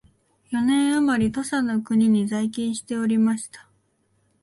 [0.49, 3.67] 四年あまり土佐の国に在勤しておりました